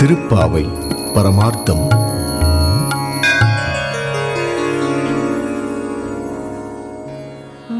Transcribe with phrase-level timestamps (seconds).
[0.00, 0.64] திருப்பாவை
[1.14, 1.82] பரமார்த்தம்.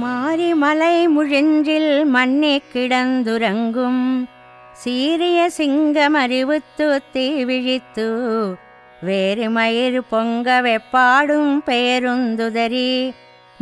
[0.02, 4.28] மாரிமலை முழிஞ்சில் மண்ணே கிடந்துறங்கும்.
[4.72, 8.08] சீரிய சிங்கம் அறிவுத்து தீ விழித்து
[9.02, 13.12] வேறு மயிர் பொங்க வெப்பாடும் பேருந்துதறி.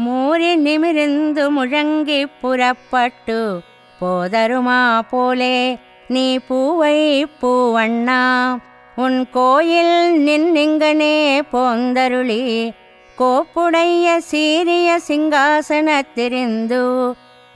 [0.06, 3.60] மூறி நிமிர்ந்து முழங்கி புறப்பட்டு
[4.00, 5.78] போதருமா போலே
[6.09, 6.97] நீ பூவை
[7.41, 8.21] பூவண்ணா
[8.97, 11.15] உன் கோயில் நின்னிங்கனே
[11.51, 12.43] போந்தருளி
[13.17, 16.81] கோப்புடைய சீரிய சிங்காசனத்திரிந்து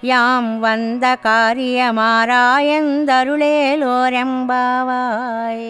[0.04, 1.05] யாம் వంద
[4.40, 5.66] కార్యమారాయందరుళేలోరెంబావాయ్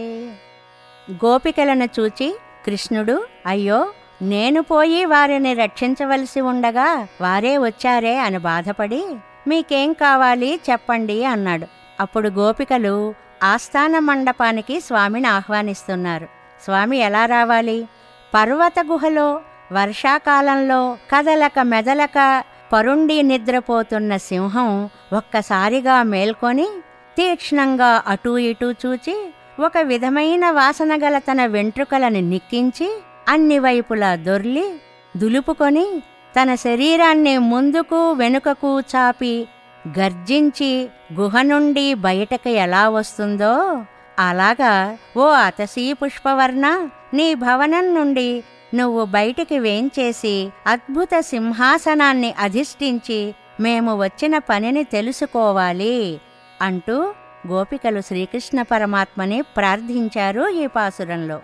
[1.21, 2.27] గోపికలను చూచి
[2.65, 3.79] కృష్ణుడు అయ్యో
[4.23, 6.87] నేను పోయి వారిని రక్షించవలసి ఉండగా
[7.21, 9.01] వారే వచ్చారే అని బాధపడి
[9.47, 11.67] మీకేం కావాలి చెప్పండి అన్నాడు
[12.02, 12.94] అప్పుడు గోపికలు
[13.42, 16.26] ఆస్థాన మండపానికి స్వామిని ఆహ్వానిస్తున్నారు.
[16.60, 17.78] స్వామి ఎలా రావాలి?
[18.32, 19.28] పర్వత గుహలో
[19.72, 22.18] వర్షాకాలంలో కదలక మెదలక
[22.72, 24.68] పరుండి నిద్రపోతున్న సింహం
[25.12, 26.68] ఒక్కసారిగా మేల్కొని
[27.16, 29.16] తీక్ష్ణంగా అటూ ఇటూ చూచి
[29.60, 32.88] ఒక విధమైన వాసన గల తన వెంట్రుకలను నిక్కించి
[33.28, 34.66] అన్ని వైపులా దొర్లి
[35.14, 35.86] దులుపుకొని
[36.34, 39.34] తన శరీరాన్ని ముందుకు వెనుకకు చాపి
[39.88, 40.88] గర్జించి
[41.20, 43.84] గుహ నుండి బయటకు ఎలా వస్తుందో
[44.18, 48.42] అలాగా ఓ అతసీ పుష్పవర్ణ నీ భవనం నుండి
[48.74, 56.18] నువ్వు బయటికి వేంచేసి అద్భుత సింహాసనాన్ని అధిష్ఠించి మేము వచ్చిన పనిని తెలుసుకోవాలి
[56.62, 57.14] అంటూ
[57.46, 61.42] గోపికలు శ్రీకృష్ణ పరమాత్మని ప్రార్థించారు ఈ పాసురంలో.